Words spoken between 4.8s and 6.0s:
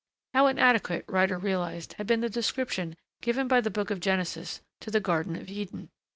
the Garden of Eden.